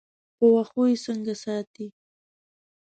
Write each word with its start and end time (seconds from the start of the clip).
په 0.37 0.45
واښو 0.53 0.83
یې 0.89 0.97
څنګه 1.05 1.33
ساتې. 1.43 1.87